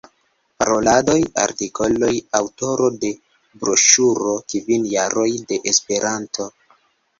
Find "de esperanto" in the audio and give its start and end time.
5.53-6.53